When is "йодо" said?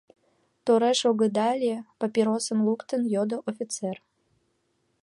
3.13-3.37